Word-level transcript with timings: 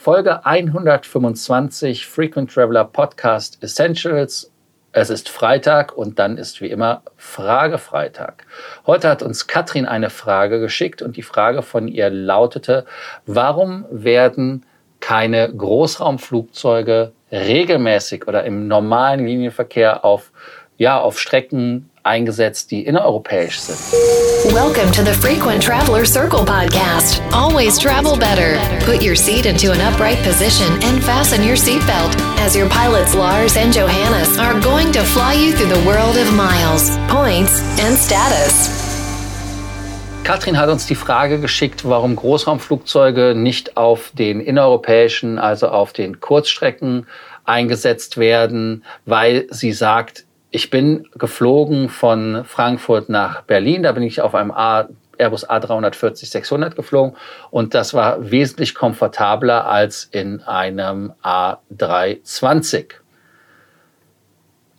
Folge 0.00 0.46
125 0.46 2.06
Frequent 2.06 2.54
Traveler 2.54 2.84
Podcast 2.84 3.60
Essentials. 3.64 4.52
Es 4.92 5.10
ist 5.10 5.28
Freitag 5.28 5.92
und 5.92 6.20
dann 6.20 6.38
ist 6.38 6.60
wie 6.60 6.68
immer 6.68 7.02
Fragefreitag. 7.16 8.46
Heute 8.86 9.08
hat 9.08 9.24
uns 9.24 9.48
Katrin 9.48 9.86
eine 9.86 10.10
Frage 10.10 10.60
geschickt 10.60 11.02
und 11.02 11.16
die 11.16 11.22
Frage 11.22 11.62
von 11.62 11.88
ihr 11.88 12.10
lautete, 12.10 12.86
warum 13.26 13.86
werden 13.90 14.64
keine 15.00 15.52
Großraumflugzeuge 15.52 17.10
regelmäßig 17.32 18.28
oder 18.28 18.44
im 18.44 18.68
normalen 18.68 19.26
Linienverkehr 19.26 20.04
auf, 20.04 20.30
ja, 20.76 21.00
auf 21.00 21.18
Strecken 21.18 21.90
eingesetzt, 22.08 22.70
die 22.70 22.86
innereuropäisch 22.86 23.60
sind. 23.60 23.78
Welcome 24.52 24.90
to 24.92 25.02
the 25.04 25.12
Frequent 25.12 25.62
Traveler 25.62 26.06
Circle 26.06 26.44
podcast. 26.44 27.20
Always 27.32 27.78
travel 27.78 28.16
better. 28.16 28.58
Put 28.84 29.02
your 29.02 29.14
seat 29.14 29.44
into 29.44 29.70
an 29.72 29.80
upright 29.80 30.18
position 30.24 30.72
and 30.82 31.04
fasten 31.04 31.42
your 31.46 31.56
seatbelt 31.56 32.16
as 32.40 32.56
your 32.56 32.68
pilots 32.68 33.14
Lars 33.14 33.56
and 33.56 33.72
Johannes 33.72 34.38
are 34.38 34.58
going 34.60 34.90
to 34.92 35.02
fly 35.02 35.34
you 35.34 35.52
through 35.52 35.68
the 35.68 35.86
world 35.86 36.16
of 36.16 36.32
miles, 36.34 36.96
points 37.08 37.60
and 37.78 37.96
status. 37.96 38.74
Katrin 40.24 40.58
hat 40.58 40.68
uns 40.68 40.86
die 40.86 40.94
Frage 40.94 41.40
geschickt, 41.40 41.88
warum 41.88 42.16
Großraumflugzeuge 42.16 43.34
nicht 43.34 43.76
auf 43.76 44.12
den 44.12 44.40
innereuropäischen, 44.40 45.38
also 45.38 45.68
auf 45.68 45.92
den 45.92 46.20
Kurzstrecken 46.20 47.06
eingesetzt 47.46 48.18
werden, 48.18 48.84
weil 49.06 49.46
sie 49.50 49.72
sagt, 49.72 50.26
ich 50.50 50.70
bin 50.70 51.06
geflogen 51.14 51.88
von 51.88 52.44
Frankfurt 52.44 53.08
nach 53.08 53.42
Berlin. 53.42 53.82
Da 53.82 53.92
bin 53.92 54.02
ich 54.02 54.20
auf 54.20 54.34
einem 54.34 54.50
A 54.50 54.88
Airbus 55.18 55.48
A340-600 55.48 56.76
geflogen 56.76 57.16
und 57.50 57.74
das 57.74 57.92
war 57.92 58.30
wesentlich 58.30 58.74
komfortabler 58.74 59.66
als 59.66 60.08
in 60.12 60.42
einem 60.42 61.12
A320. 61.24 62.92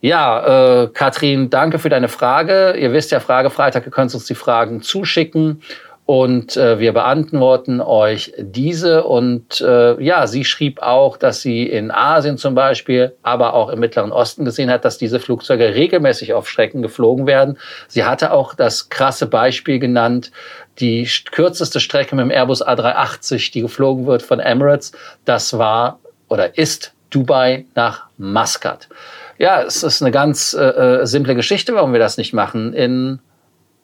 Ja, 0.00 0.84
äh, 0.84 0.88
Katrin, 0.88 1.50
danke 1.50 1.78
für 1.78 1.90
deine 1.90 2.08
Frage. 2.08 2.72
Ihr 2.72 2.94
wisst 2.94 3.10
ja, 3.10 3.20
Fragefreitag, 3.20 3.84
ihr 3.84 3.92
könnt 3.92 4.14
uns 4.14 4.24
die 4.24 4.34
Fragen 4.34 4.80
zuschicken 4.80 5.62
und 6.10 6.56
äh, 6.56 6.80
wir 6.80 6.92
beantworten 6.92 7.80
euch 7.80 8.34
diese. 8.36 9.04
Und 9.04 9.60
äh, 9.60 10.02
ja, 10.02 10.26
sie 10.26 10.44
schrieb 10.44 10.82
auch, 10.82 11.16
dass 11.16 11.40
sie 11.40 11.68
in 11.68 11.92
Asien 11.92 12.36
zum 12.36 12.56
Beispiel, 12.56 13.14
aber 13.22 13.54
auch 13.54 13.68
im 13.68 13.78
Mittleren 13.78 14.10
Osten 14.10 14.44
gesehen 14.44 14.72
hat, 14.72 14.84
dass 14.84 14.98
diese 14.98 15.20
Flugzeuge 15.20 15.72
regelmäßig 15.72 16.34
auf 16.34 16.48
Strecken 16.48 16.82
geflogen 16.82 17.28
werden. 17.28 17.58
Sie 17.86 18.02
hatte 18.02 18.32
auch 18.32 18.54
das 18.54 18.88
krasse 18.88 19.28
Beispiel 19.28 19.78
genannt, 19.78 20.32
die 20.80 21.08
kürzeste 21.30 21.78
Strecke 21.78 22.16
mit 22.16 22.24
dem 22.24 22.32
Airbus 22.32 22.66
A380, 22.66 23.52
die 23.52 23.60
geflogen 23.60 24.06
wird 24.06 24.22
von 24.22 24.40
Emirates, 24.40 24.90
das 25.26 25.58
war 25.58 26.00
oder 26.28 26.58
ist 26.58 26.92
Dubai 27.10 27.66
nach 27.76 28.06
Maskat. 28.18 28.88
Ja, 29.38 29.62
es 29.62 29.84
ist 29.84 30.02
eine 30.02 30.10
ganz 30.10 30.54
äh, 30.54 30.64
äh 31.02 31.06
simple 31.06 31.36
Geschichte, 31.36 31.72
warum 31.76 31.92
wir 31.92 32.00
das 32.00 32.16
nicht 32.16 32.32
machen. 32.32 32.72
In 32.72 33.20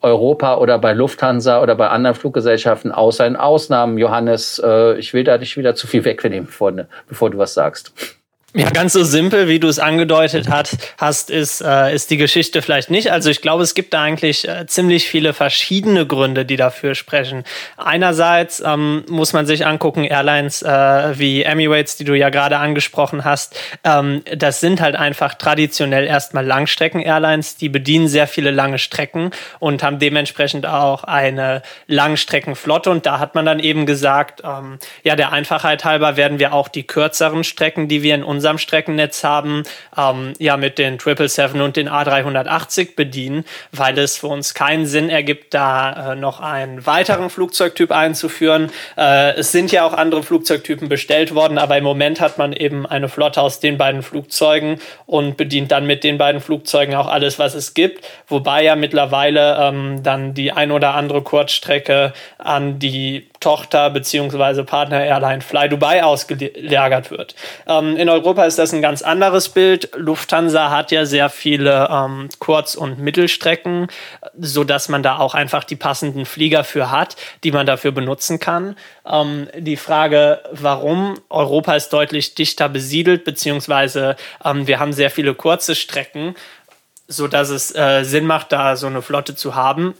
Europa 0.01 0.57
oder 0.57 0.79
bei 0.79 0.93
Lufthansa 0.93 1.61
oder 1.61 1.75
bei 1.75 1.89
anderen 1.89 2.15
Fluggesellschaften, 2.15 2.91
außer 2.91 3.25
in 3.25 3.35
Ausnahmen. 3.35 3.97
Johannes, 3.97 4.61
äh, 4.63 4.97
ich 4.97 5.13
will 5.13 5.23
da 5.23 5.37
nicht 5.37 5.57
wieder 5.57 5.75
zu 5.75 5.87
viel 5.87 6.05
wegnehmen, 6.05 6.45
bevor, 6.45 6.73
bevor 7.07 7.29
du 7.29 7.37
was 7.37 7.53
sagst. 7.53 8.16
Ja, 8.55 8.69
ganz 8.69 8.93
so 8.93 9.03
simpel, 9.03 9.49
wie 9.49 9.59
du 9.59 9.67
es 9.67 9.77
angedeutet 9.77 10.47
hat, 10.47 10.71
hast, 10.97 11.29
ist, 11.29 11.59
äh, 11.59 11.93
ist 11.93 12.09
die 12.09 12.17
Geschichte 12.17 12.61
vielleicht 12.61 12.89
nicht. 12.89 13.11
Also 13.11 13.29
ich 13.29 13.41
glaube, 13.41 13.61
es 13.61 13.73
gibt 13.73 13.93
da 13.93 14.01
eigentlich 14.01 14.47
äh, 14.47 14.65
ziemlich 14.65 15.09
viele 15.09 15.33
verschiedene 15.33 16.07
Gründe, 16.07 16.45
die 16.45 16.55
dafür 16.55 16.95
sprechen. 16.95 17.43
Einerseits 17.75 18.63
ähm, 18.65 19.03
muss 19.09 19.33
man 19.33 19.45
sich 19.45 19.65
angucken, 19.65 20.05
Airlines 20.05 20.61
äh, 20.61 21.19
wie 21.19 21.43
Emirates, 21.43 21.97
die 21.97 22.05
du 22.05 22.13
ja 22.15 22.29
gerade 22.29 22.57
angesprochen 22.57 23.25
hast, 23.25 23.59
ähm, 23.83 24.23
das 24.33 24.61
sind 24.61 24.79
halt 24.79 24.95
einfach 24.95 25.33
traditionell 25.33 26.05
erstmal 26.05 26.45
Langstrecken-Airlines, 26.45 27.57
die 27.57 27.67
bedienen 27.67 28.07
sehr 28.07 28.27
viele 28.27 28.51
lange 28.51 28.79
Strecken 28.79 29.31
und 29.59 29.83
haben 29.83 29.99
dementsprechend 29.99 30.65
auch 30.65 31.03
eine 31.03 31.63
Langstreckenflotte. 31.87 32.89
Und 32.91 33.05
da 33.05 33.19
hat 33.19 33.35
man 33.35 33.45
dann 33.45 33.59
eben 33.59 33.85
gesagt, 33.85 34.41
ähm, 34.45 34.79
ja, 35.03 35.17
der 35.17 35.33
Einfachheit 35.33 35.83
halber 35.83 36.15
werden 36.15 36.39
wir 36.39 36.53
auch 36.53 36.69
die 36.69 36.87
kürzeren 36.87 37.43
Strecken, 37.43 37.89
die 37.89 38.03
wir 38.03 38.15
in 38.15 38.23
unserem 38.37 38.57
Streckennetz 38.57 39.23
haben, 39.23 39.63
ähm, 39.97 40.33
ja 40.39 40.57
mit 40.57 40.77
den 40.77 40.99
777 40.99 41.61
und 41.61 41.75
den 41.75 41.89
A380 41.89 42.95
bedienen, 42.95 43.45
weil 43.71 43.97
es 43.97 44.17
für 44.17 44.27
uns 44.27 44.53
keinen 44.53 44.85
Sinn 44.85 45.09
ergibt, 45.09 45.53
da 45.53 46.13
äh, 46.13 46.15
noch 46.15 46.39
einen 46.39 46.85
weiteren 46.85 47.29
Flugzeugtyp 47.29 47.91
einzuführen. 47.91 48.71
Äh, 48.97 49.35
es 49.35 49.51
sind 49.51 49.71
ja 49.71 49.85
auch 49.85 49.93
andere 49.93 50.23
Flugzeugtypen 50.23 50.89
bestellt 50.89 51.33
worden, 51.35 51.57
aber 51.57 51.77
im 51.77 51.83
Moment 51.83 52.21
hat 52.21 52.37
man 52.37 52.53
eben 52.53 52.85
eine 52.85 53.09
Flotte 53.09 53.41
aus 53.41 53.59
den 53.59 53.77
beiden 53.77 54.03
Flugzeugen 54.03 54.79
und 55.05 55.37
bedient 55.37 55.71
dann 55.71 55.85
mit 55.85 56.03
den 56.03 56.17
beiden 56.17 56.41
Flugzeugen 56.41 56.95
auch 56.95 57.07
alles, 57.07 57.39
was 57.39 57.55
es 57.55 57.73
gibt, 57.73 58.05
wobei 58.27 58.63
ja 58.63 58.75
mittlerweile 58.75 59.57
ähm, 59.59 60.03
dann 60.03 60.33
die 60.33 60.51
ein 60.51 60.71
oder 60.71 60.93
andere 60.93 61.21
Kurzstrecke 61.21 62.13
an 62.37 62.79
die 62.79 63.27
Tochter 63.47 63.89
bzw. 63.91 64.63
Partner 64.63 65.05
Airline 65.05 65.39
Fly 65.39 65.69
Dubai 65.69 66.03
ausgelagert 66.03 67.11
wird. 67.11 67.33
Ähm, 67.65 67.95
in 67.95 68.09
Europa 68.09 68.43
ist 68.43 68.59
das 68.59 68.73
ein 68.73 68.81
ganz 68.81 69.01
anderes 69.01 69.47
Bild. 69.47 69.89
Lufthansa 69.95 70.69
hat 70.69 70.91
ja 70.91 71.05
sehr 71.05 71.29
viele 71.29 71.87
ähm, 71.89 72.27
Kurz- 72.39 72.75
und 72.75 72.99
Mittelstrecken, 72.99 73.87
so 74.37 74.65
dass 74.65 74.89
man 74.89 75.01
da 75.01 75.19
auch 75.19 75.33
einfach 75.33 75.63
die 75.63 75.77
passenden 75.77 76.25
Flieger 76.25 76.65
für 76.65 76.91
hat, 76.91 77.15
die 77.45 77.53
man 77.53 77.65
dafür 77.65 77.93
benutzen 77.93 78.41
kann. 78.41 78.75
Ähm, 79.09 79.47
die 79.57 79.77
Frage, 79.77 80.41
warum 80.51 81.17
Europa 81.29 81.73
ist 81.73 81.93
deutlich 81.93 82.35
dichter 82.35 82.67
besiedelt, 82.67 83.23
beziehungsweise 83.23 84.17
ähm, 84.43 84.67
wir 84.67 84.79
haben 84.79 84.91
sehr 84.91 85.09
viele 85.09 85.33
kurze 85.35 85.73
Strecken, 85.73 86.35
so 87.07 87.29
dass 87.29 87.47
es 87.47 87.73
äh, 87.73 88.03
Sinn 88.03 88.25
macht, 88.25 88.51
da 88.51 88.75
so 88.75 88.87
eine 88.87 89.01
Flotte 89.01 89.35
zu 89.35 89.55
haben. 89.55 89.93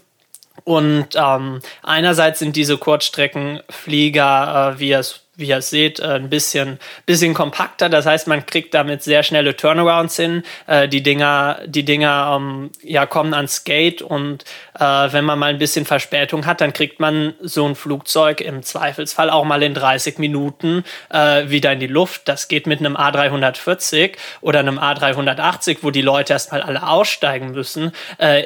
Und 0.64 1.08
ähm, 1.14 1.60
einerseits 1.82 2.38
sind 2.38 2.56
diese 2.56 2.78
Kurzstreckenflieger, 2.78 4.74
äh, 4.74 4.78
wie 4.80 4.92
es 4.92 5.27
wie 5.38 5.46
ihr 5.46 5.62
seht, 5.62 6.00
äh, 6.00 6.14
ein 6.14 6.28
bisschen, 6.28 6.78
bisschen 7.06 7.32
kompakter. 7.32 7.88
Das 7.88 8.06
heißt, 8.06 8.26
man 8.26 8.44
kriegt 8.44 8.74
damit 8.74 9.04
sehr 9.04 9.22
schnelle 9.22 9.56
Turnarounds 9.56 10.16
hin. 10.16 10.42
Äh, 10.66 10.88
die 10.88 11.02
Dinger, 11.02 11.60
die 11.64 11.84
Dinger 11.84 12.36
ähm, 12.36 12.70
ja, 12.82 13.06
kommen 13.06 13.32
ans 13.32 13.62
Gate 13.62 14.02
und 14.02 14.44
äh, 14.78 14.80
wenn 14.80 15.24
man 15.24 15.38
mal 15.38 15.46
ein 15.46 15.58
bisschen 15.58 15.86
Verspätung 15.86 16.44
hat, 16.44 16.60
dann 16.60 16.72
kriegt 16.72 16.98
man 16.98 17.34
so 17.40 17.64
ein 17.66 17.76
Flugzeug 17.76 18.40
im 18.40 18.64
Zweifelsfall 18.64 19.30
auch 19.30 19.44
mal 19.44 19.62
in 19.62 19.74
30 19.74 20.18
Minuten 20.18 20.84
wieder 21.10 21.72
in 21.72 21.80
die 21.80 21.86
Luft. 21.86 22.26
Das 22.26 22.48
geht 22.48 22.66
mit 22.66 22.80
einem 22.80 22.96
A340 22.96 24.16
oder 24.40 24.58
einem 24.58 24.78
A380, 24.78 25.78
wo 25.82 25.90
die 25.90 26.02
Leute 26.02 26.32
erstmal 26.32 26.62
alle 26.62 26.86
aussteigen 26.86 27.52
müssen, 27.52 27.92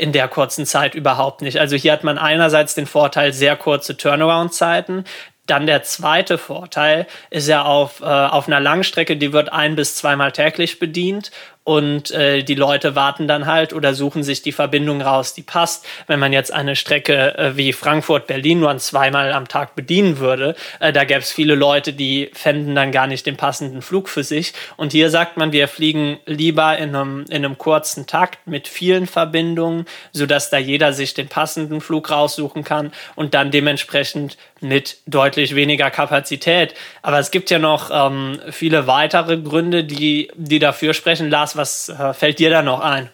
in 0.01 0.13
der 0.13 0.29
kurzen 0.29 0.67
Zeit 0.67 0.95
überhaupt 0.95 1.41
nicht. 1.41 1.59
Also 1.59 1.77
hier 1.77 1.93
hat 1.93 2.05
man 2.05 2.19
einerseits 2.19 2.75
den 2.75 2.87
Vorteil 2.87 3.33
sehr 3.33 3.57
kurze 3.57 3.97
Turnaround-Zeiten. 3.97 5.05
Dann 5.47 5.67
der 5.67 5.83
zweite 5.83 6.39
Vorteil 6.39 7.07
ist 7.31 7.49
ja 7.49 7.63
auf, 7.65 8.01
äh, 8.01 8.05
auf 8.05 8.47
einer 8.47 8.61
Langstrecke, 8.61 9.17
die 9.17 9.33
wird 9.33 9.53
ein 9.53 9.75
bis 9.75 9.97
zweimal 9.97 10.31
täglich 10.31 10.79
bedient 10.79 11.33
und 11.65 12.11
äh, 12.11 12.43
die 12.43 12.57
Leute 12.57 12.97
warten 12.97 13.29
dann 13.29 13.47
halt 13.47 13.73
oder 13.73 13.95
suchen 13.95 14.23
sich 14.23 14.43
die 14.43 14.53
Verbindung 14.53 15.01
raus, 15.01 15.33
die 15.33 15.43
passt. 15.43 15.87
Wenn 16.09 16.19
man 16.19 16.33
jetzt 16.33 16.53
eine 16.53 16.75
Strecke 16.75 17.39
äh, 17.39 17.57
wie 17.57 17.73
Frankfurt-Berlin 17.73 18.61
nur 18.61 18.77
zweimal 18.79 19.33
am 19.33 19.47
Tag 19.47 19.77
bedienen 19.77 20.19
würde, 20.19 20.57
äh, 20.81 20.93
da 20.93 21.05
gäbe 21.05 21.21
es 21.21 21.31
viele 21.31 21.55
Leute, 21.55 21.93
die 21.93 22.31
fänden 22.33 22.75
dann 22.75 22.91
gar 22.91 23.07
nicht 23.07 23.27
den 23.27 23.37
passenden 23.37 23.81
Flug 23.83 24.09
für 24.09 24.25
sich. 24.25 24.55
Und 24.77 24.93
hier 24.93 25.09
sagt 25.11 25.37
man, 25.37 25.53
wir 25.53 25.69
fliegen 25.69 26.19
lieber 26.27 26.77
in 26.79 26.97
einem, 26.97 27.25
in 27.29 27.45
einem 27.45 27.59
kurzen 27.59 28.07
Takt 28.07 28.47
mit 28.47 28.67
vielen 28.67 29.07
Verbindungen, 29.07 29.87
sodass 30.13 30.51
da 30.51 30.59
jeder 30.59 30.93
sich 30.93 31.15
den 31.15 31.29
passenden 31.29 31.81
Flug 31.81 32.11
raussuchen 32.11 32.65
kann 32.65 32.93
und 33.15 33.35
dann 33.35 33.53
dementsprechend 33.53 34.37
mit 34.63 34.99
deutlich 35.07 35.55
weniger 35.55 35.91
Kapazität. 35.91 36.75
Aber 37.03 37.19
es 37.19 37.31
gibt 37.31 37.51
ja 37.51 37.59
noch 37.59 37.91
ähm, 37.93 38.41
viele 38.51 38.87
weitere 38.87 39.37
Gründe, 39.37 39.85
die, 39.85 40.31
die 40.35 40.61
dafür 40.61 40.95
sprechen. 40.95 41.31
Lars, 41.31 41.52
was 41.57 41.89
äh, 41.89 42.15
fällt 42.15 42.39
dir 42.39 42.51
da 42.51 42.63
noch 42.63 42.81
ein? 42.81 43.11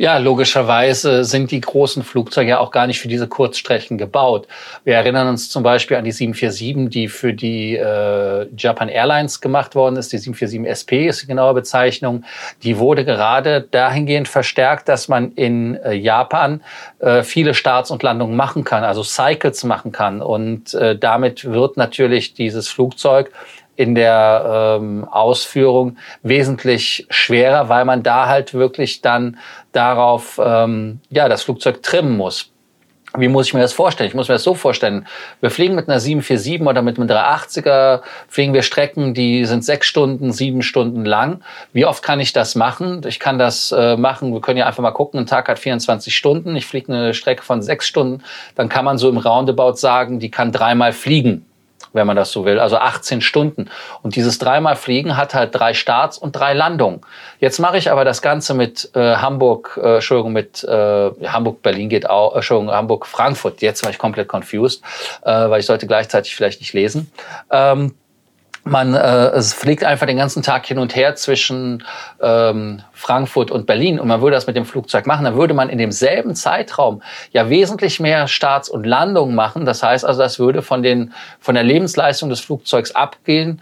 Ja, 0.00 0.16
logischerweise 0.18 1.24
sind 1.24 1.50
die 1.50 1.60
großen 1.60 2.04
Flugzeuge 2.04 2.50
ja 2.50 2.58
auch 2.60 2.70
gar 2.70 2.86
nicht 2.86 3.00
für 3.00 3.08
diese 3.08 3.26
Kurzstrecken 3.26 3.98
gebaut. 3.98 4.46
Wir 4.84 4.94
erinnern 4.94 5.26
uns 5.26 5.50
zum 5.50 5.64
Beispiel 5.64 5.96
an 5.96 6.04
die 6.04 6.12
747, 6.12 6.88
die 6.88 7.08
für 7.08 7.34
die 7.34 7.74
äh, 7.74 8.46
Japan 8.56 8.88
Airlines 8.88 9.40
gemacht 9.40 9.74
worden 9.74 9.96
ist. 9.96 10.12
Die 10.12 10.18
747 10.18 10.70
SP 10.70 11.08
ist 11.08 11.22
die 11.22 11.26
genaue 11.26 11.52
Bezeichnung. 11.52 12.24
Die 12.62 12.78
wurde 12.78 13.04
gerade 13.04 13.62
dahingehend 13.62 14.28
verstärkt, 14.28 14.88
dass 14.88 15.08
man 15.08 15.32
in 15.32 15.74
äh, 15.74 15.94
Japan 15.94 16.62
äh, 17.00 17.24
viele 17.24 17.52
Starts 17.52 17.90
und 17.90 18.04
Landungen 18.04 18.36
machen 18.36 18.62
kann, 18.62 18.84
also 18.84 19.02
Cycles 19.02 19.64
machen 19.64 19.90
kann. 19.90 20.22
Und 20.22 20.74
äh, 20.74 20.96
damit 20.96 21.44
wird 21.44 21.76
natürlich 21.76 22.34
dieses 22.34 22.68
Flugzeug 22.68 23.32
in 23.78 23.94
der 23.94 24.78
ähm, 24.80 25.06
Ausführung 25.08 25.98
wesentlich 26.24 27.06
schwerer, 27.10 27.68
weil 27.68 27.84
man 27.84 28.02
da 28.02 28.26
halt 28.26 28.52
wirklich 28.52 29.02
dann 29.02 29.38
darauf 29.70 30.40
ähm, 30.44 30.98
ja 31.10 31.28
das 31.28 31.44
Flugzeug 31.44 31.80
trimmen 31.80 32.16
muss. 32.16 32.50
wie 33.16 33.28
muss 33.28 33.46
ich 33.46 33.54
mir 33.54 33.60
das 33.60 33.72
vorstellen? 33.72 34.08
Ich 34.08 34.16
muss 34.16 34.26
mir 34.26 34.34
das 34.34 34.42
so 34.42 34.54
vorstellen. 34.54 35.06
Wir 35.40 35.50
fliegen 35.50 35.76
mit 35.76 35.88
einer 35.88 36.00
747 36.00 36.66
oder 36.66 36.82
mit 36.82 36.98
einem 36.98 37.08
380er, 37.08 38.00
fliegen 38.26 38.52
wir 38.52 38.62
Strecken, 38.62 39.14
die 39.14 39.44
sind 39.44 39.64
sechs 39.64 39.86
Stunden, 39.86 40.32
sieben 40.32 40.62
Stunden 40.62 41.04
lang. 41.04 41.40
Wie 41.72 41.86
oft 41.86 42.02
kann 42.02 42.18
ich 42.18 42.32
das 42.32 42.56
machen? 42.56 43.02
Ich 43.06 43.20
kann 43.20 43.38
das 43.38 43.70
äh, 43.70 43.96
machen, 43.96 44.32
wir 44.32 44.40
können 44.40 44.58
ja 44.58 44.66
einfach 44.66 44.82
mal 44.82 44.90
gucken, 44.90 45.20
ein 45.20 45.26
Tag 45.26 45.48
hat 45.48 45.60
24 45.60 46.16
Stunden, 46.16 46.56
ich 46.56 46.66
fliege 46.66 46.92
eine 46.92 47.14
Strecke 47.14 47.44
von 47.44 47.62
sechs 47.62 47.86
Stunden, 47.86 48.24
dann 48.56 48.68
kann 48.68 48.84
man 48.84 48.98
so 48.98 49.08
im 49.08 49.18
Roundabout 49.18 49.74
sagen, 49.74 50.18
die 50.18 50.32
kann 50.32 50.50
dreimal 50.50 50.92
fliegen 50.92 51.47
wenn 51.92 52.06
man 52.06 52.16
das 52.16 52.32
so 52.32 52.44
will, 52.44 52.58
also 52.58 52.76
18 52.76 53.20
Stunden. 53.20 53.68
Und 54.02 54.16
dieses 54.16 54.38
dreimal 54.38 54.76
Fliegen 54.76 55.16
hat 55.16 55.34
halt 55.34 55.54
drei 55.54 55.74
Starts 55.74 56.18
und 56.18 56.32
drei 56.32 56.54
Landungen. 56.54 57.00
Jetzt 57.40 57.58
mache 57.58 57.78
ich 57.78 57.90
aber 57.90 58.04
das 58.04 58.22
Ganze 58.22 58.54
mit 58.54 58.90
äh, 58.94 59.16
Hamburg, 59.16 59.78
äh, 59.82 59.96
Entschuldigung, 59.96 60.32
mit 60.32 60.64
äh, 60.64 61.10
Hamburg-Berlin 61.26 61.88
geht 61.88 62.08
auch, 62.08 62.34
Entschuldigung, 62.34 62.74
Hamburg-Frankfurt. 62.74 63.62
Jetzt 63.62 63.82
war 63.82 63.90
ich 63.90 63.98
komplett 63.98 64.28
confused, 64.28 64.82
äh, 65.22 65.30
weil 65.30 65.60
ich 65.60 65.66
sollte 65.66 65.86
gleichzeitig 65.86 66.34
vielleicht 66.34 66.60
nicht 66.60 66.72
lesen. 66.72 67.10
Ähm, 67.50 67.94
man 68.64 68.94
äh, 68.94 69.28
es 69.28 69.52
fliegt 69.54 69.84
einfach 69.84 70.06
den 70.06 70.16
ganzen 70.16 70.42
Tag 70.42 70.66
hin 70.66 70.78
und 70.78 70.94
her 70.94 71.14
zwischen 71.16 71.84
ähm, 72.20 72.82
Frankfurt 72.92 73.50
und 73.50 73.66
Berlin 73.66 73.98
und 74.00 74.08
man 74.08 74.20
würde 74.20 74.34
das 74.34 74.46
mit 74.46 74.56
dem 74.56 74.64
Flugzeug 74.64 75.06
machen, 75.06 75.24
dann 75.24 75.36
würde 75.36 75.54
man 75.54 75.68
in 75.68 75.78
demselben 75.78 76.34
Zeitraum 76.34 77.02
ja 77.32 77.48
wesentlich 77.50 78.00
mehr 78.00 78.28
Starts 78.28 78.68
und 78.68 78.84
Landungen 78.84 79.34
machen. 79.34 79.64
Das 79.64 79.82
heißt 79.82 80.04
also, 80.04 80.20
das 80.20 80.38
würde 80.38 80.62
von 80.62 80.82
den 80.82 81.12
von 81.40 81.54
der 81.54 81.64
Lebensleistung 81.64 82.28
des 82.30 82.40
Flugzeugs 82.40 82.94
abgehen. 82.94 83.60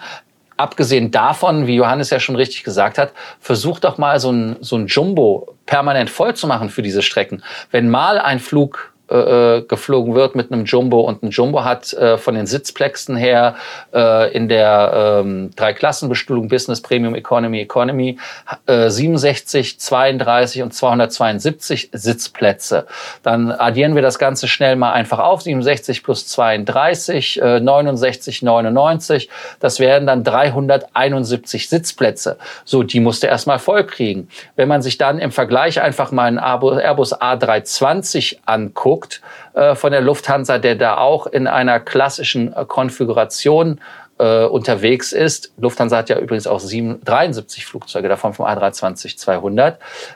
Abgesehen 0.58 1.10
davon, 1.10 1.66
wie 1.66 1.74
Johannes 1.74 2.08
ja 2.08 2.18
schon 2.18 2.34
richtig 2.34 2.64
gesagt 2.64 2.96
hat, 2.96 3.12
versucht 3.40 3.84
doch 3.84 3.98
mal 3.98 4.18
so 4.20 4.32
ein, 4.32 4.56
so 4.60 4.76
ein 4.76 4.86
Jumbo 4.86 5.54
permanent 5.66 6.08
voll 6.08 6.34
zu 6.34 6.46
machen 6.46 6.70
für 6.70 6.80
diese 6.80 7.02
Strecken. 7.02 7.42
Wenn 7.70 7.90
mal 7.90 8.18
ein 8.18 8.40
Flug 8.40 8.94
äh, 9.08 9.62
geflogen 9.62 10.14
wird 10.14 10.34
mit 10.34 10.50
einem 10.50 10.64
Jumbo 10.64 11.00
und 11.00 11.22
ein 11.22 11.30
Jumbo 11.30 11.64
hat 11.64 11.92
äh, 11.92 12.18
von 12.18 12.34
den 12.34 12.46
Sitzplätzen 12.46 13.16
her 13.16 13.54
äh, 13.94 14.32
in 14.32 14.48
der 14.48 15.20
ähm, 15.22 15.50
Dreiklassenbestuhlung 15.54 16.48
Business 16.48 16.80
Premium 16.80 17.14
Economy 17.14 17.60
Economy 17.60 18.18
äh, 18.66 18.90
67, 18.90 19.78
32 19.78 20.62
und 20.62 20.74
272 20.74 21.90
Sitzplätze. 21.92 22.86
Dann 23.22 23.52
addieren 23.52 23.94
wir 23.94 24.02
das 24.02 24.18
Ganze 24.18 24.48
schnell 24.48 24.76
mal 24.76 24.92
einfach 24.92 25.20
auf 25.20 25.42
67 25.42 26.02
plus 26.02 26.26
32 26.26 27.40
äh, 27.40 27.60
69 27.60 28.42
99. 28.42 29.28
Das 29.60 29.78
wären 29.78 30.06
dann 30.06 30.24
371 30.24 31.68
Sitzplätze. 31.68 32.38
So, 32.64 32.82
die 32.82 33.00
musste 33.00 33.28
erstmal 33.28 33.58
voll 33.58 33.84
kriegen. 33.84 34.28
Wenn 34.56 34.68
man 34.68 34.82
sich 34.82 34.98
dann 34.98 35.18
im 35.18 35.30
Vergleich 35.30 35.80
einfach 35.80 36.10
mal 36.10 36.24
einen 36.24 36.38
Airbus 36.38 37.14
A320 37.14 38.38
anguckt 38.46 38.95
anguckt 38.96 39.20
äh, 39.54 39.74
von 39.74 39.92
der 39.92 40.00
Lufthansa, 40.00 40.58
der 40.58 40.76
da 40.76 40.98
auch 40.98 41.26
in 41.26 41.46
einer 41.46 41.80
klassischen 41.80 42.52
äh, 42.52 42.64
Konfiguration 42.66 43.80
äh, 44.18 44.44
unterwegs 44.44 45.12
ist. 45.12 45.52
Lufthansa 45.58 45.98
hat 45.98 46.08
ja 46.08 46.18
übrigens 46.18 46.46
auch 46.46 46.60
7, 46.60 47.04
73 47.04 47.66
Flugzeuge 47.66 48.08
davon 48.08 48.32
vom 48.32 48.46
A320-200. 48.46 49.74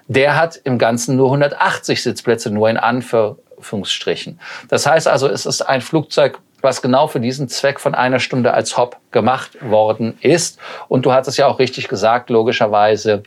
Der 0.09 0.37
hat 0.41 0.61
im 0.65 0.79
Ganzen 0.79 1.17
nur 1.17 1.27
180 1.27 2.03
Sitzplätze, 2.03 2.51
nur 2.51 2.71
in 2.71 2.79
Anführungsstrichen. 2.79 4.41
Das 4.69 4.87
heißt 4.87 5.09
also, 5.09 5.29
es 5.29 5.45
ist 5.47 5.63
ein 5.63 5.83
Flugzeug, 5.83 6.39
was 6.63 6.83
genau 6.83 7.09
für 7.09 7.21
diesen 7.21 7.49
Zweck 7.49 7.81
von 7.81 7.95
einer 7.95 8.21
Stunde 8.21 8.53
als 8.53 8.77
Hop 8.77 8.97
gemacht 9.13 9.53
worden 9.63 10.19
ist. 10.21 10.59
Und 10.89 11.07
du 11.07 11.13
hast 11.13 11.27
es 11.27 11.39
ja 11.39 11.47
auch 11.47 11.59
richtig 11.59 11.89
gesagt, 11.89 12.29
logischerweise, 12.29 13.23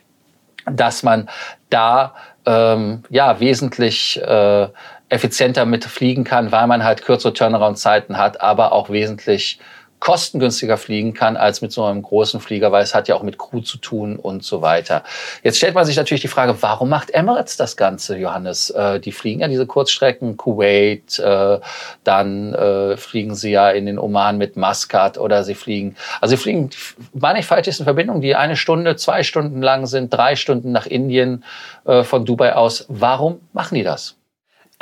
dass 0.66 1.02
man 1.04 1.30
da 1.70 2.14
ähm, 2.46 3.04
ja 3.10 3.40
wesentlich 3.40 4.22
äh, 4.22 4.68
effizienter 5.13 5.65
mit 5.65 5.86
fliegen 5.86 6.24
kann, 6.24 6.51
weil 6.51 6.68
man 6.68 6.83
halt 6.83 7.04
kürzere 7.04 7.33
Turnaround-Zeiten 7.33 8.18
hat, 8.18 8.42
aber 8.42 8.71
auch 8.71 8.89
wesentlich 8.89 9.60
kostengünstiger 10.04 10.75
fliegen 10.75 11.13
kann 11.13 11.38
als 11.38 11.62
mit 11.62 11.71
so 11.71 11.86
einem 11.86 12.01
großen 12.01 12.42
Flieger, 12.42 12.74
weil 12.74 12.83
es 12.83 12.94
hat 12.94 13.07
ja 13.07 13.15
auch 13.15 13.24
mit 13.24 13.38
Crew 13.38 13.62
zu 13.62 13.77
tun 13.77 14.18
und 14.18 14.44
so 14.44 14.62
weiter. 14.62 15.04
Jetzt 15.44 15.60
stellt 15.60 15.75
man 15.75 15.86
sich 15.86 15.95
natürlich 15.95 16.21
die 16.21 16.27
Frage, 16.27 16.57
warum 16.60 16.89
macht 16.89 17.12
Emirates 17.12 17.56
das 17.56 17.77
Ganze, 17.77 18.18
Johannes? 18.18 18.69
Äh, 18.71 19.00
die 19.00 19.13
fliegen 19.13 19.39
ja 19.39 19.48
diese 19.48 19.65
Kurzstrecken, 19.65 20.36
Kuwait, 20.36 21.19
äh, 21.19 21.59
dann 22.04 22.54
äh, 22.54 22.98
fliegen 22.98 23.33
sie 23.33 23.51
ja 23.51 23.69
in 23.69 23.86
den 23.86 23.98
Oman 23.98 24.38
mit 24.38 24.57
Muscat 24.57 25.18
oder 25.18 25.45
sie 25.45 25.56
fliegen, 25.56 25.95
also 26.19 26.36
sie 26.36 26.42
fliegen 26.42 26.71
mannigfaltigsten 27.13 27.86
Verbindungen, 27.86 28.21
die 28.21 28.36
eine 28.36 28.57
Stunde, 28.57 28.98
zwei 28.98 29.24
Stunden 29.24 29.62
lang 29.62 29.86
sind, 29.86 30.13
drei 30.13 30.36
Stunden 30.36 30.74
nach 30.74 30.86
Indien 30.86 31.45
äh, 31.86 32.04
von 32.04 32.25
Dubai 32.25 32.56
aus. 32.56 32.86
Warum 32.89 33.39
machen 33.54 33.75
die 33.75 33.83
das? 33.83 34.18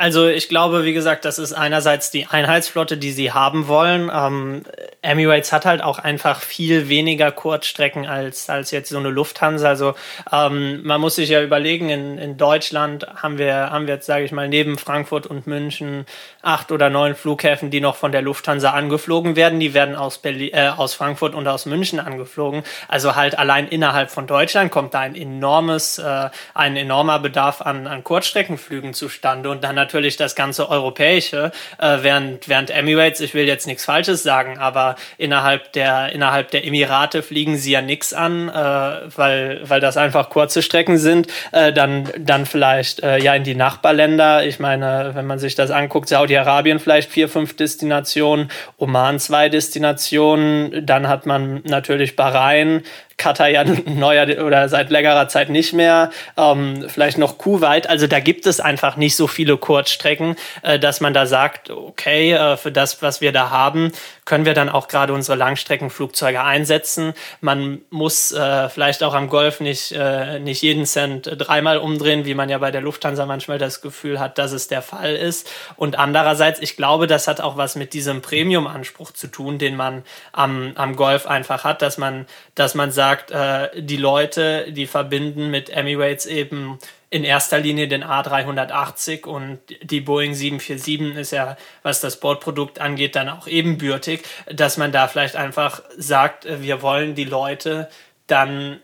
Also 0.02 0.26
ich 0.26 0.48
glaube, 0.48 0.84
wie 0.84 0.94
gesagt, 0.94 1.24
das 1.24 1.38
ist 1.38 1.52
einerseits 1.52 2.10
die 2.10 2.26
Einheitsflotte, 2.26 2.96
die 2.96 3.12
sie 3.12 3.30
haben 3.30 3.68
wollen. 3.68 4.10
Ähm, 4.12 4.62
Emirates 5.00 5.52
hat 5.52 5.64
halt 5.64 5.80
auch 5.80 6.00
einfach 6.00 6.40
viel 6.40 6.88
weniger 6.88 7.30
Kurzstrecken 7.30 8.06
als, 8.06 8.50
als 8.50 8.72
jetzt 8.72 8.88
so 8.88 8.98
eine 8.98 9.10
Lufthansa. 9.10 9.68
Also 9.68 9.94
ähm, 10.32 10.80
man 10.82 11.00
muss 11.00 11.14
sich 11.14 11.28
ja 11.28 11.40
überlegen, 11.40 11.88
in, 11.88 12.18
in 12.18 12.36
Deutschland 12.36 13.06
haben 13.14 13.38
wir, 13.38 13.70
haben 13.70 13.86
wir 13.86 13.94
jetzt, 13.94 14.06
sage 14.06 14.24
ich 14.24 14.32
mal, 14.32 14.48
neben 14.48 14.76
Frankfurt 14.76 15.28
und 15.28 15.46
München 15.46 16.04
acht 16.42 16.72
oder 16.72 16.90
neun 16.90 17.14
Flughäfen, 17.14 17.70
die 17.70 17.80
noch 17.80 17.94
von 17.94 18.10
der 18.10 18.22
Lufthansa 18.22 18.72
angeflogen 18.72 19.36
werden. 19.36 19.60
Die 19.60 19.72
werden 19.72 19.94
aus, 19.94 20.18
Berlin, 20.18 20.50
äh, 20.52 20.72
aus 20.76 20.94
Frankfurt 20.94 21.32
und 21.32 21.46
aus 21.46 21.64
München 21.64 22.00
angeflogen. 22.00 22.64
Also 22.88 23.14
halt 23.14 23.38
allein 23.38 23.68
innerhalb 23.68 24.10
von 24.10 24.26
Deutschland 24.26 24.72
kommt 24.72 24.94
da 24.94 24.98
ein 24.98 25.14
enormes, 25.14 25.98
äh, 25.98 26.30
ein 26.54 26.76
enormer 26.76 27.20
Bedarf 27.20 27.62
an, 27.62 27.86
an 27.86 28.02
Kurzstreckenflügen 28.02 28.94
zustande 28.94 29.48
und 29.48 29.62
dann 29.62 29.76
natürlich 29.76 29.91
natürlich 29.92 30.16
das 30.16 30.34
ganze 30.34 30.70
Europäische, 30.70 31.52
äh, 31.78 31.98
während, 32.00 32.48
während 32.48 32.70
Emirates, 32.70 33.20
ich 33.20 33.34
will 33.34 33.46
jetzt 33.46 33.66
nichts 33.66 33.84
Falsches 33.84 34.22
sagen, 34.22 34.56
aber 34.58 34.96
innerhalb 35.18 35.70
der, 35.72 36.12
innerhalb 36.12 36.50
der 36.50 36.64
Emirate 36.64 37.22
fliegen 37.22 37.58
sie 37.58 37.72
ja 37.72 37.82
nichts 37.82 38.14
an, 38.14 38.48
äh, 38.48 38.52
weil, 38.52 39.60
weil 39.64 39.80
das 39.80 39.98
einfach 39.98 40.30
kurze 40.30 40.62
Strecken 40.62 40.96
sind, 40.96 41.26
äh, 41.52 41.74
dann, 41.74 42.08
dann 42.18 42.46
vielleicht 42.46 43.02
äh, 43.02 43.18
ja 43.18 43.34
in 43.34 43.44
die 43.44 43.54
Nachbarländer. 43.54 44.46
Ich 44.46 44.58
meine, 44.58 45.10
wenn 45.12 45.26
man 45.26 45.38
sich 45.38 45.56
das 45.56 45.70
anguckt, 45.70 46.08
Saudi-Arabien 46.08 46.78
vielleicht 46.78 47.10
vier, 47.10 47.28
fünf 47.28 47.54
Destinationen, 47.54 48.50
Oman 48.78 49.18
zwei 49.18 49.50
Destinationen, 49.50 50.86
dann 50.86 51.06
hat 51.06 51.26
man 51.26 51.60
natürlich 51.64 52.16
Bahrain, 52.16 52.82
Katar 53.22 53.48
ja 53.48 53.64
neuer 53.86 54.26
oder 54.44 54.68
seit 54.68 54.90
längerer 54.90 55.28
Zeit 55.28 55.48
nicht 55.48 55.72
mehr. 55.72 56.10
Ähm, 56.36 56.86
vielleicht 56.88 57.18
noch 57.18 57.38
Kuwait. 57.38 57.88
Also 57.88 58.08
da 58.08 58.18
gibt 58.18 58.46
es 58.46 58.58
einfach 58.58 58.96
nicht 58.96 59.14
so 59.14 59.28
viele 59.28 59.56
Kurzstrecken, 59.56 60.34
äh, 60.62 60.78
dass 60.80 61.00
man 61.00 61.14
da 61.14 61.26
sagt, 61.26 61.70
okay, 61.70 62.32
äh, 62.32 62.56
für 62.56 62.72
das, 62.72 63.00
was 63.00 63.20
wir 63.20 63.30
da 63.30 63.50
haben, 63.50 63.92
können 64.24 64.44
wir 64.44 64.54
dann 64.54 64.68
auch 64.68 64.88
gerade 64.88 65.12
unsere 65.12 65.36
Langstreckenflugzeuge 65.36 66.42
einsetzen. 66.42 67.14
Man 67.40 67.82
muss 67.90 68.32
äh, 68.32 68.68
vielleicht 68.68 69.04
auch 69.04 69.14
am 69.14 69.28
Golf 69.28 69.60
nicht, 69.60 69.92
äh, 69.92 70.40
nicht 70.40 70.62
jeden 70.62 70.84
Cent 70.84 71.30
dreimal 71.38 71.78
umdrehen, 71.78 72.24
wie 72.24 72.34
man 72.34 72.48
ja 72.48 72.58
bei 72.58 72.72
der 72.72 72.80
Lufthansa 72.80 73.24
manchmal 73.26 73.58
das 73.58 73.82
Gefühl 73.82 74.18
hat, 74.18 74.38
dass 74.38 74.50
es 74.50 74.66
der 74.66 74.82
Fall 74.82 75.14
ist. 75.14 75.48
Und 75.76 75.98
andererseits, 75.98 76.60
ich 76.60 76.76
glaube, 76.76 77.06
das 77.06 77.28
hat 77.28 77.40
auch 77.40 77.56
was 77.56 77.76
mit 77.76 77.92
diesem 77.92 78.20
Premium-Anspruch 78.20 79.12
zu 79.12 79.28
tun, 79.28 79.58
den 79.58 79.76
man 79.76 80.02
am, 80.32 80.72
am 80.74 80.96
Golf 80.96 81.26
einfach 81.26 81.62
hat, 81.62 81.82
dass 81.82 81.98
man, 81.98 82.26
dass 82.54 82.74
man 82.74 82.90
sagt, 82.90 83.11
äh, 83.30 83.68
die 83.80 83.96
Leute, 83.96 84.72
die 84.72 84.86
verbinden 84.86 85.50
mit 85.50 85.70
Emirates 85.70 86.26
eben 86.26 86.78
in 87.10 87.24
erster 87.24 87.58
Linie 87.58 87.88
den 87.88 88.02
A380 88.02 89.26
und 89.26 89.58
die 89.82 90.00
Boeing 90.00 90.34
747 90.34 91.18
ist 91.18 91.32
ja, 91.32 91.56
was 91.82 92.00
das 92.00 92.18
Bordprodukt 92.18 92.80
angeht, 92.80 93.16
dann 93.16 93.28
auch 93.28 93.46
ebenbürtig, 93.46 94.22
dass 94.50 94.78
man 94.78 94.92
da 94.92 95.08
vielleicht 95.08 95.36
einfach 95.36 95.82
sagt, 95.96 96.46
wir 96.48 96.80
wollen 96.80 97.14
die 97.14 97.24
Leute 97.24 97.90
dann 98.26 98.80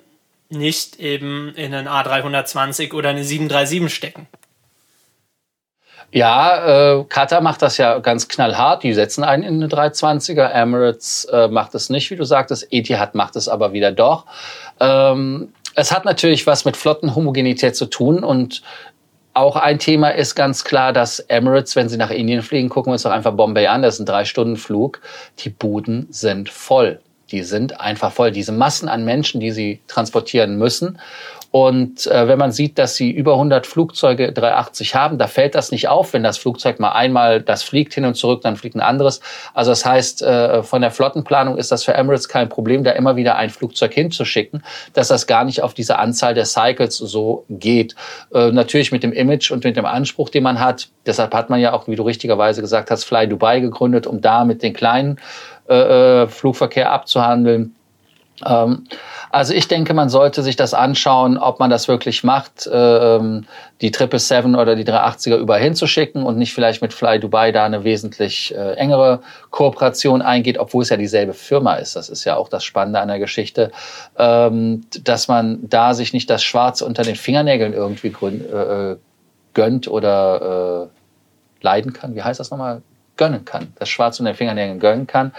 nicht 0.50 1.00
eben 1.00 1.54
in 1.54 1.72
einen 1.74 1.88
A320 1.88 2.92
oder 2.92 3.10
eine 3.10 3.24
737 3.24 3.94
stecken. 3.94 4.28
Ja, 6.10 7.00
äh, 7.00 7.04
Qatar 7.04 7.42
macht 7.42 7.60
das 7.60 7.76
ja 7.76 7.98
ganz 7.98 8.28
knallhart. 8.28 8.82
Die 8.82 8.94
setzen 8.94 9.24
einen 9.24 9.42
in 9.42 9.62
eine 9.62 9.68
320er. 9.68 10.48
Emirates 10.48 11.26
äh, 11.26 11.48
macht 11.48 11.74
es 11.74 11.90
nicht, 11.90 12.10
wie 12.10 12.16
du 12.16 12.24
sagtest. 12.24 12.66
Etihad 12.70 13.14
macht 13.14 13.36
es 13.36 13.48
aber 13.48 13.72
wieder 13.72 13.92
doch. 13.92 14.24
Ähm, 14.80 15.52
es 15.74 15.92
hat 15.92 16.04
natürlich 16.04 16.46
was 16.46 16.64
mit 16.64 16.76
Flottenhomogenität 16.76 17.76
zu 17.76 17.86
tun 17.86 18.24
und 18.24 18.62
auch 19.34 19.54
ein 19.54 19.78
Thema 19.78 20.08
ist 20.08 20.34
ganz 20.34 20.64
klar, 20.64 20.92
dass 20.92 21.20
Emirates, 21.20 21.76
wenn 21.76 21.88
sie 21.88 21.96
nach 21.96 22.10
Indien 22.10 22.42
fliegen, 22.42 22.68
gucken 22.68 22.90
wir 22.90 22.94
uns 22.94 23.04
doch 23.04 23.12
einfach 23.12 23.34
Bombay 23.34 23.68
an, 23.68 23.82
das 23.82 23.94
ist 23.94 24.00
ein 24.00 24.06
Drei-Stunden-Flug, 24.06 25.00
die 25.38 25.50
Buden 25.50 26.08
sind 26.10 26.48
voll. 26.48 27.00
die 27.30 27.42
sind 27.42 27.78
einfach 27.78 28.10
voll. 28.10 28.32
Diese 28.32 28.52
Massen 28.52 28.88
an 28.88 29.04
Menschen, 29.04 29.38
die 29.38 29.50
sie 29.50 29.80
transportieren 29.86 30.56
müssen. 30.56 30.98
Und 31.50 32.06
äh, 32.06 32.28
wenn 32.28 32.38
man 32.38 32.52
sieht, 32.52 32.78
dass 32.78 32.94
sie 32.94 33.10
über 33.10 33.32
100 33.32 33.66
Flugzeuge 33.66 34.32
380 34.32 34.94
haben, 34.94 35.16
da 35.16 35.26
fällt 35.26 35.54
das 35.54 35.70
nicht 35.70 35.88
auf, 35.88 36.12
wenn 36.12 36.22
das 36.22 36.36
Flugzeug 36.36 36.78
mal 36.78 36.92
einmal 36.92 37.40
das 37.40 37.62
fliegt 37.62 37.94
hin 37.94 38.04
und 38.04 38.14
zurück, 38.14 38.42
dann 38.42 38.56
fliegt 38.56 38.76
ein 38.76 38.82
anderes. 38.82 39.20
Also 39.54 39.70
das 39.70 39.86
heißt, 39.86 40.22
äh, 40.22 40.62
von 40.62 40.82
der 40.82 40.90
Flottenplanung 40.90 41.56
ist 41.56 41.72
das 41.72 41.84
für 41.84 41.94
Emirates 41.94 42.28
kein 42.28 42.50
Problem, 42.50 42.84
da 42.84 42.90
immer 42.90 43.16
wieder 43.16 43.36
ein 43.36 43.48
Flugzeug 43.48 43.94
hinzuschicken, 43.94 44.62
dass 44.92 45.08
das 45.08 45.26
gar 45.26 45.44
nicht 45.44 45.62
auf 45.62 45.72
diese 45.72 45.98
Anzahl 45.98 46.34
der 46.34 46.44
Cycles 46.44 46.98
so 46.98 47.46
geht. 47.48 47.94
Äh, 48.34 48.50
natürlich 48.52 48.92
mit 48.92 49.02
dem 49.02 49.12
Image 49.12 49.50
und 49.50 49.64
mit 49.64 49.76
dem 49.76 49.86
Anspruch, 49.86 50.28
den 50.28 50.42
man 50.42 50.60
hat. 50.60 50.88
Deshalb 51.06 51.32
hat 51.32 51.48
man 51.48 51.60
ja 51.60 51.72
auch, 51.72 51.88
wie 51.88 51.96
du 51.96 52.02
richtigerweise 52.02 52.60
gesagt 52.60 52.90
hast, 52.90 53.04
Fly 53.04 53.26
Dubai 53.26 53.60
gegründet, 53.60 54.06
um 54.06 54.20
da 54.20 54.44
mit 54.44 54.62
den 54.62 54.74
kleinen 54.74 55.18
äh, 55.66 56.24
äh 56.24 56.26
Flugverkehr 56.26 56.92
abzuhandeln. 56.92 57.74
Ähm, 58.44 58.84
also 59.30 59.52
ich 59.54 59.68
denke, 59.68 59.94
man 59.94 60.08
sollte 60.08 60.42
sich 60.42 60.56
das 60.56 60.74
anschauen, 60.74 61.38
ob 61.38 61.60
man 61.60 61.70
das 61.70 61.88
wirklich 61.88 62.24
macht, 62.24 62.68
ähm, 62.72 63.46
die 63.80 63.88
777 63.88 64.56
oder 64.58 64.76
die 64.76 64.84
380er 64.84 65.36
überall 65.36 65.60
hinzuschicken 65.60 66.22
und 66.22 66.38
nicht 66.38 66.52
vielleicht 66.52 66.82
mit 66.82 66.92
Fly 66.92 67.20
Dubai 67.20 67.52
da 67.52 67.64
eine 67.64 67.84
wesentlich 67.84 68.54
äh, 68.54 68.74
engere 68.74 69.20
Kooperation 69.50 70.22
eingeht, 70.22 70.58
obwohl 70.58 70.82
es 70.82 70.88
ja 70.88 70.96
dieselbe 70.96 71.34
Firma 71.34 71.74
ist. 71.74 71.96
Das 71.96 72.08
ist 72.08 72.24
ja 72.24 72.36
auch 72.36 72.48
das 72.48 72.64
Spannende 72.64 73.00
an 73.00 73.08
der 73.08 73.18
Geschichte, 73.18 73.70
ähm, 74.16 74.82
dass 75.04 75.28
man 75.28 75.58
da 75.68 75.94
sich 75.94 76.12
nicht 76.12 76.30
das 76.30 76.42
Schwarze 76.42 76.84
unter 76.84 77.02
den 77.02 77.16
Fingernägeln 77.16 77.72
irgendwie 77.72 78.08
äh, 78.08 78.96
gönnt 79.54 79.88
oder 79.88 80.88
äh, 80.90 81.64
leiden 81.64 81.92
kann. 81.92 82.14
Wie 82.14 82.22
heißt 82.22 82.40
das 82.40 82.50
nochmal? 82.50 82.82
Gönnen 83.18 83.44
kann, 83.44 83.72
das 83.78 83.88
Schwarz 83.88 84.18
unter 84.18 84.32
den 84.32 84.36
Fingernägeln 84.36 84.80
gönnen 84.80 85.06
kann. 85.06 85.34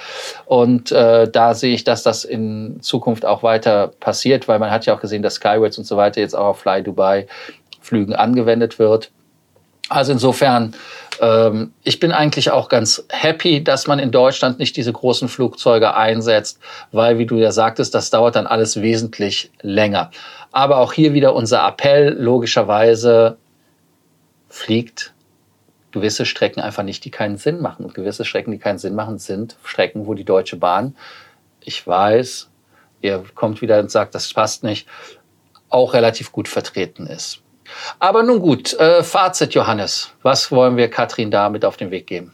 Und 0.45 0.91
äh, 0.91 1.27
da 1.29 1.55
sehe 1.55 1.73
ich, 1.73 1.83
dass 1.83 2.03
das 2.03 2.23
in 2.23 2.81
Zukunft 2.81 3.25
auch 3.25 3.41
weiter 3.41 3.87
passiert, 3.99 4.47
weil 4.47 4.59
man 4.59 4.69
hat 4.69 4.85
ja 4.85 4.95
auch 4.95 5.01
gesehen, 5.01 5.23
dass 5.23 5.35
Skywards 5.35 5.77
und 5.77 5.85
so 5.85 5.97
weiter 5.97 6.21
jetzt 6.21 6.35
auch 6.35 6.47
auf 6.47 6.59
Fly 6.59 6.83
Dubai 6.83 7.27
Flügen 7.81 8.13
angewendet 8.13 8.77
wird. 8.77 9.09
Also 9.89 10.11
insofern, 10.11 10.75
ähm, 11.19 11.73
ich 11.83 11.99
bin 11.99 12.11
eigentlich 12.11 12.51
auch 12.51 12.69
ganz 12.69 13.05
happy, 13.09 13.63
dass 13.63 13.87
man 13.87 13.97
in 13.97 14.11
Deutschland 14.11 14.59
nicht 14.59 14.77
diese 14.77 14.93
großen 14.93 15.27
Flugzeuge 15.27 15.95
einsetzt, 15.95 16.59
weil, 16.91 17.17
wie 17.17 17.25
du 17.25 17.37
ja 17.37 17.51
sagtest, 17.51 17.95
das 17.95 18.11
dauert 18.11 18.35
dann 18.35 18.45
alles 18.45 18.81
wesentlich 18.81 19.51
länger. 19.61 20.11
Aber 20.51 20.77
auch 20.77 20.93
hier 20.93 21.13
wieder 21.13 21.33
unser 21.33 21.67
Appell, 21.67 22.15
logischerweise 22.19 23.37
fliegt 24.47 25.13
gewisse 25.91 26.25
Strecken 26.25 26.61
einfach 26.61 26.83
nicht, 26.83 27.03
die 27.05 27.11
keinen 27.11 27.37
Sinn 27.37 27.61
machen. 27.61 27.85
Und 27.85 27.93
gewisse 27.93 28.25
Strecken, 28.25 28.51
die 28.51 28.59
keinen 28.59 28.77
Sinn 28.77 28.95
machen, 28.95 29.19
sind 29.19 29.55
Strecken, 29.63 30.05
wo 30.05 30.13
die 30.13 30.25
Deutsche 30.25 30.57
Bahn, 30.57 30.95
ich 31.61 31.85
weiß, 31.85 32.49
ihr 33.01 33.23
kommt 33.35 33.61
wieder 33.61 33.79
und 33.79 33.91
sagt, 33.91 34.15
das 34.15 34.33
passt 34.33 34.63
nicht, 34.63 34.87
auch 35.69 35.93
relativ 35.93 36.31
gut 36.31 36.47
vertreten 36.47 37.07
ist. 37.07 37.41
Aber 37.99 38.23
nun 38.23 38.39
gut, 38.39 38.73
äh, 38.79 39.03
Fazit, 39.03 39.53
Johannes. 39.53 40.11
Was 40.23 40.51
wollen 40.51 40.77
wir 40.77 40.89
Katrin 40.89 41.29
damit 41.29 41.63
auf 41.65 41.77
den 41.77 41.91
Weg 41.91 42.07
geben? 42.07 42.33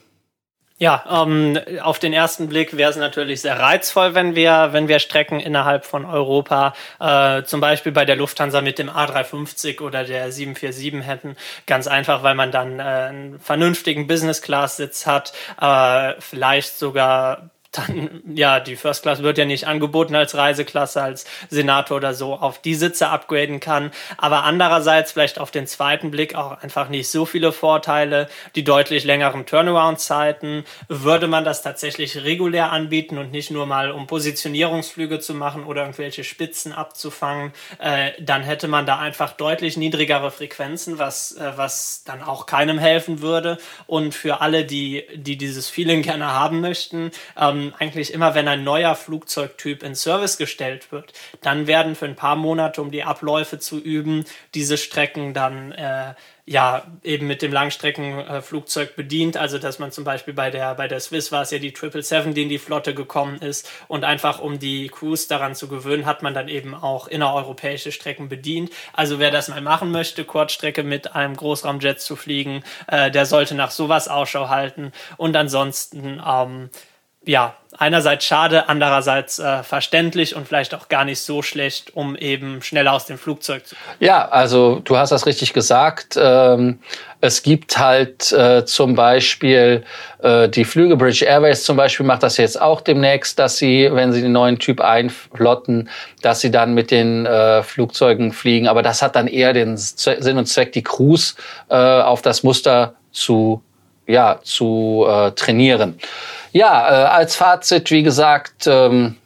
Ja, 0.77 1.24
ähm, 1.24 1.58
auf 1.82 2.00
den 2.00 2.12
ersten 2.12 2.50
Blick 2.50 2.75
wäre 2.75 2.91
es 2.91 2.98
natürlich 2.98 3.39
sehr 3.39 3.58
reizvoll, 3.58 4.13
wenn 4.13 4.36
wir, 4.36 4.74
wenn 4.74 4.89
wir 4.89 5.00
Strecken 5.00 5.39
innerhalb 5.39 5.86
von 5.86 6.03
Europa, 6.03 6.74
äh, 7.00 7.44
zum 7.44 7.62
Beispiel 7.62 7.94
bei 7.94 8.03
der 8.03 8.17
Lufthansa 8.17 8.60
mit 8.60 8.77
dem 8.77 8.89
A350 8.89 9.79
oder 9.82 10.03
der 10.03 10.34
747 10.34 11.08
hätten. 11.08 11.38
Ganz 11.65 11.88
einfach, 11.88 12.24
weil 12.24 12.36
man 12.36 12.51
dann 12.51 12.79
äh, 12.79 12.84
einen 12.84 13.39
vernünftigen 13.39 14.05
Business-Class-Sitz 14.08 15.08
hat, 15.08 15.32
äh, 15.62 16.20
vielleicht 16.20 16.77
sogar 16.77 17.51
dann, 17.77 18.22
ja, 18.34 18.60
die 18.60 18.75
First 18.75 19.03
Class 19.03 19.24
wird 19.24 19.38
ja 19.38 19.46
nicht 19.46 19.67
angeboten 19.67 20.15
als 20.15 20.36
Reiseklasse, 20.36 21.01
als 21.01 21.25
Senator 21.50 21.98
oder 21.98 22.13
so, 22.13 22.34
auf 22.34 22.60
die 22.62 22.75
Sitze 22.75 23.10
upgraden 23.10 23.60
kann. 23.60 23.91
Aber 24.17 24.44
andererseits 24.44 25.12
vielleicht 25.12 25.39
auf 25.39 25.51
den 25.51 25.67
zweiten 25.67 26.12
Blick 26.12 26.36
auch 26.36 26.62
einfach 26.62 26.89
nicht 26.89 27.10
so 27.10 27.25
viele 27.25 27.51
Vorteile. 27.51 28.27
Die 28.55 28.63
deutlich 28.63 29.03
längeren 29.03 29.46
Turnaround-Zeiten. 29.46 30.63
Würde 30.88 31.27
man 31.27 31.44
das 31.44 31.62
tatsächlich 31.62 32.24
regulär 32.24 32.72
anbieten 32.72 33.17
und 33.17 33.32
nicht 33.32 33.51
nur 33.51 33.65
mal 33.65 33.91
um 33.91 34.08
Positionierungsflüge 34.08 35.20
zu 35.20 35.34
machen 35.34 35.63
oder 35.63 35.82
irgendwelche 35.82 36.24
Spitzen 36.24 36.74
abzufangen, 36.74 37.51
äh, 37.79 38.12
dann 38.20 38.44
hätte 38.44 38.67
man 38.67 38.86
da 38.86 39.00
einfach 39.00 39.34
deutlich 39.34 39.77
niedrigere 39.77 40.32
Frequenzen, 40.32 41.00
was, 41.00 41.34
äh, 41.34 41.51
was 41.55 42.03
dann 42.05 42.22
auch 42.22 42.46
keinem 42.46 42.77
helfen 42.77 43.22
würde. 43.22 43.58
Und 43.88 44.13
für 44.13 44.41
alle, 44.41 44.65
die, 44.65 45.05
die 45.13 45.38
dieses 45.38 45.70
Feeling 45.70 46.01
gerne 46.01 46.34
haben 46.34 46.62
möchten, 46.62 47.12
ähm, 47.39 47.64
eigentlich 47.74 48.13
immer, 48.13 48.36
wenn 48.36 48.48
ein 48.48 48.63
neuer 48.63 48.95
Flugzeugtyp 48.95 49.84
in 49.84 49.95
Service 49.95 50.38
gestellt 50.38 50.91
wird, 50.91 51.13
dann 51.41 51.67
werden 51.67 51.95
für 51.95 52.05
ein 52.05 52.15
paar 52.15 52.36
Monate, 52.36 52.81
um 52.81 52.91
die 52.91 53.03
Abläufe 53.03 53.60
zu 53.60 53.79
üben, 53.79 54.25
diese 54.53 54.77
Strecken 54.77 55.34
dann 55.34 55.72
äh, 55.72 56.13
ja 56.45 56.84
eben 57.03 57.25
mit 57.25 57.41
dem 57.41 57.51
Langstreckenflugzeug 57.51 58.91
äh, 58.91 58.93
bedient. 58.95 59.38
Also 59.38 59.57
dass 59.57 59.79
man 59.79 59.91
zum 59.91 60.03
Beispiel 60.03 60.34
bei 60.34 60.51
der 60.51 60.75
bei 60.75 60.88
der 60.88 61.00
Swiss 61.00 61.31
war 61.31 61.41
es 61.41 61.51
ja 61.51 61.57
die 61.57 61.69
777, 61.69 62.34
die 62.36 62.43
in 62.43 62.50
die 62.50 62.60
Flotte 62.60 62.93
gekommen 62.93 63.39
ist 63.39 63.69
und 63.88 64.03
einfach 64.03 64.39
um 64.39 64.60
die 64.60 64.89
Crews 64.89 65.27
daran 65.27 65.55
zu 65.55 65.67
gewöhnen, 65.67 66.05
hat 66.05 66.22
man 66.22 66.34
dann 66.34 66.48
eben 66.48 66.75
auch 66.75 67.07
innereuropäische 67.07 67.91
Strecken 67.91 68.29
bedient. 68.29 68.72
Also 68.93 69.19
wer 69.19 69.31
das 69.31 69.48
mal 69.48 69.62
machen 69.62 69.91
möchte, 69.91 70.24
Kurzstrecke 70.24 70.84
mit 70.84 71.15
einem 71.15 71.36
Großraumjet 71.36 72.00
zu 72.00 72.15
fliegen, 72.15 72.63
äh, 72.88 73.10
der 73.10 73.25
sollte 73.25 73.55
nach 73.55 73.72
sowas 73.72 74.07
Ausschau 74.07 74.50
halten. 74.50 74.91
Und 75.17 75.36
ansonsten 75.36 76.22
ähm, 76.25 76.69
ja, 77.25 77.55
einerseits 77.77 78.25
schade, 78.25 78.70
andererseits 78.70 79.39
äh, 79.39 79.63
verständlich 79.63 80.36
und 80.36 80.48
vielleicht 80.48 80.74
auch 80.74 80.88
gar 80.88 81.05
nicht 81.05 81.20
so 81.20 81.41
schlecht, 81.41 81.96
um 81.96 82.15
eben 82.15 82.62
schneller 82.62 82.94
aus 82.94 83.05
dem 83.05 83.17
Flugzeug 83.17 83.65
zu 83.65 83.75
kommen. 83.75 83.98
Ja, 84.00 84.27
also 84.29 84.79
du 84.84 84.98
hast 84.98 85.12
das 85.12 85.25
richtig 85.25 85.53
gesagt. 85.53 86.17
Ähm, 86.17 86.79
es 87.22 87.44
gibt 87.44 87.77
halt 87.77 88.32
äh, 88.32 88.65
zum 88.65 88.96
Beispiel 88.96 89.84
äh, 90.20 90.48
die 90.48 90.63
Flüge, 90.63 90.96
British 90.96 91.24
Airways 91.24 91.63
zum 91.63 91.75
Beispiel 91.75 92.05
macht 92.05 92.24
das 92.24 92.38
jetzt 92.38 92.62
auch 92.62 92.82
demnächst, 92.82 93.39
dass 93.39 93.58
sie, 93.58 93.89
wenn 93.91 94.13
sie 94.13 94.22
den 94.22 94.32
neuen 94.32 94.60
Typ 94.60 94.79
einflotten, 94.79 95.89
dass 96.22 96.41
sie 96.41 96.51
dann 96.51 96.74
mit 96.74 96.91
den 96.91 97.25
äh, 97.25 97.63
Flugzeugen 97.63 98.32
fliegen. 98.32 98.67
Aber 98.67 98.84
das 98.84 99.01
hat 99.01 99.15
dann 99.15 99.27
eher 99.27 99.53
den 99.53 99.75
Sinn 99.77 100.38
und 100.38 100.46
Zweck, 100.46 100.72
die 100.72 100.84
Crews 100.84 101.36
äh, 101.70 101.75
auf 101.75 102.22
das 102.22 102.44
Muster 102.44 102.96
zu, 103.12 103.62
ja, 104.07 104.39
zu 104.43 105.05
äh, 105.07 105.31
trainieren. 105.31 106.00
Ja, 106.51 106.89
äh, 106.89 107.07
als 107.07 107.35
Fazit, 107.35 107.91
wie 107.91 108.03
gesagt, 108.03 108.67
ähm, 108.67 109.17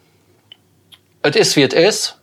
es 1.22 1.36
ist, 1.36 1.56
wie 1.56 1.62
es 1.62 1.74
ist. 1.74 2.16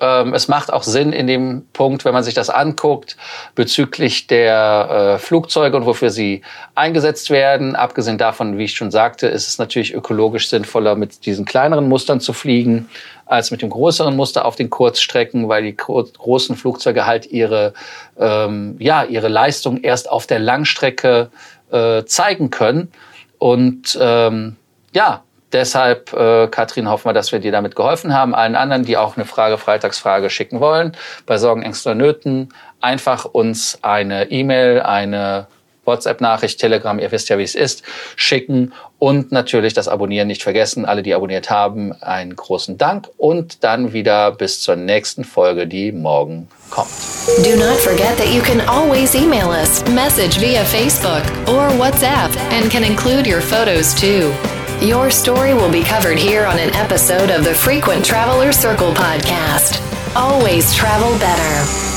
Ähm, 0.00 0.34
es 0.34 0.48
macht 0.48 0.72
auch 0.72 0.82
Sinn 0.82 1.12
in 1.12 1.26
dem 1.26 1.66
Punkt, 1.72 2.04
wenn 2.04 2.12
man 2.12 2.22
sich 2.22 2.34
das 2.34 2.50
anguckt, 2.50 3.16
bezüglich 3.54 4.26
der 4.26 5.16
äh, 5.16 5.18
Flugzeuge 5.18 5.76
und 5.76 5.86
wofür 5.86 6.10
sie 6.10 6.42
eingesetzt 6.74 7.30
werden. 7.30 7.74
Abgesehen 7.74 8.18
davon, 8.18 8.58
wie 8.58 8.64
ich 8.64 8.76
schon 8.76 8.90
sagte, 8.90 9.26
ist 9.26 9.48
es 9.48 9.58
natürlich 9.58 9.94
ökologisch 9.94 10.48
sinnvoller, 10.48 10.96
mit 10.96 11.24
diesen 11.24 11.44
kleineren 11.46 11.88
Mustern 11.88 12.20
zu 12.20 12.34
fliegen, 12.34 12.88
als 13.24 13.50
mit 13.50 13.62
dem 13.62 13.70
größeren 13.70 14.14
Muster 14.14 14.44
auf 14.44 14.56
den 14.56 14.70
Kurzstrecken, 14.70 15.48
weil 15.48 15.62
die 15.62 15.76
großen 15.76 16.56
Flugzeuge 16.56 17.06
halt 17.06 17.26
ihre, 17.26 17.72
ähm, 18.18 18.76
ja, 18.78 19.04
ihre 19.04 19.28
Leistung 19.28 19.82
erst 19.82 20.10
auf 20.10 20.26
der 20.26 20.38
Langstrecke 20.38 21.30
äh, 21.70 22.04
zeigen 22.04 22.50
können. 22.50 22.92
Und 23.38 23.98
ähm, 24.00 24.56
ja, 24.92 25.22
deshalb, 25.52 26.12
äh, 26.12 26.48
Katrin, 26.48 26.88
hoffen 26.88 27.06
wir, 27.06 27.12
dass 27.12 27.32
wir 27.32 27.38
dir 27.38 27.52
damit 27.52 27.76
geholfen 27.76 28.14
haben. 28.14 28.34
Allen 28.34 28.56
anderen, 28.56 28.84
die 28.84 28.96
auch 28.96 29.16
eine 29.16 29.26
Frage, 29.26 29.58
Freitagsfrage 29.58 30.30
schicken 30.30 30.60
wollen, 30.60 30.96
bei 31.26 31.38
Sorgen, 31.38 31.62
Ängsten 31.62 31.92
oder 31.92 32.06
Nöten, 32.06 32.48
einfach 32.80 33.24
uns 33.24 33.78
eine 33.82 34.30
E-Mail, 34.30 34.80
eine 34.80 35.46
WhatsApp-Nachricht, 35.86 36.58
Telegram, 36.60 36.98
ihr 36.98 37.10
wisst 37.12 37.28
ja, 37.28 37.38
wie 37.38 37.42
es 37.42 37.54
ist, 37.54 37.82
schicken 38.16 38.72
und 38.98 39.32
natürlich 39.32 39.74
das 39.74 39.88
Abonnieren 39.88 40.28
nicht 40.28 40.42
vergessen. 40.42 40.84
Alle, 40.84 41.02
die 41.02 41.14
abonniert 41.14 41.50
haben, 41.50 41.92
einen 42.02 42.34
großen 42.34 42.78
Dank 42.78 43.08
und 43.16 43.62
dann 43.64 43.92
wieder 43.92 44.32
bis 44.32 44.60
zur 44.60 44.76
nächsten 44.76 45.24
Folge, 45.24 45.66
die 45.66 45.92
morgen 45.92 46.48
kommt. 46.70 46.90
Do 47.44 47.56
not 47.56 47.78
forget 47.78 48.16
that 48.18 48.28
you 48.32 48.42
can 48.42 48.60
always 48.68 49.14
email 49.14 49.48
us, 49.48 49.84
message 49.90 50.38
via 50.38 50.64
Facebook 50.64 51.24
or 51.48 51.70
WhatsApp 51.78 52.34
and 52.52 52.70
can 52.70 52.84
include 52.84 53.26
your 53.26 53.40
photos 53.40 53.94
too. 53.94 54.32
Your 54.80 55.10
story 55.10 55.54
will 55.54 55.70
be 55.70 55.82
covered 55.82 56.18
here 56.18 56.44
on 56.46 56.58
an 56.58 56.74
episode 56.74 57.30
of 57.30 57.44
the 57.44 57.54
Frequent 57.54 58.04
Traveler 58.04 58.52
Circle 58.52 58.92
podcast. 58.92 59.80
Always 60.14 60.74
travel 60.74 61.18
better. 61.18 61.95